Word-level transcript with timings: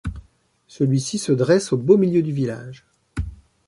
Celui-ci 0.67 1.19
se 1.19 1.31
dresse 1.31 1.71
au 1.73 1.77
beau 1.77 1.95
milieu 1.95 2.23
du 2.23 2.31
village. 2.31 2.87